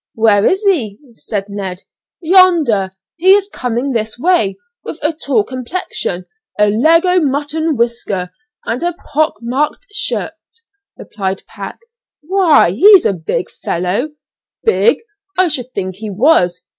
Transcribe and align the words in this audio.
"Where 0.15 0.47
is 0.47 0.63
he?" 0.63 0.97
said 1.11 1.45
Ned. 1.47 1.83
"Yonder; 2.21 2.95
he 3.17 3.35
is 3.35 3.47
coming 3.47 3.91
this 3.91 4.17
way, 4.17 4.57
with 4.83 4.97
a 5.03 5.13
tall 5.13 5.43
complexion, 5.43 6.25
a 6.57 6.71
leg 6.71 7.05
o' 7.05 7.19
mutton 7.19 7.77
whisker, 7.77 8.31
and 8.65 8.81
a 8.81 8.93
pock 9.13 9.35
marked 9.43 9.85
shirt," 9.91 10.33
replied 10.97 11.43
Pat. 11.47 11.77
"Why, 12.23 12.71
he's 12.71 13.05
a 13.05 13.13
big 13.13 13.51
fellow?" 13.63 14.13
"Big! 14.63 15.01
I 15.37 15.49
should 15.49 15.71
think 15.71 15.97
he 15.97 16.09
was. 16.09 16.63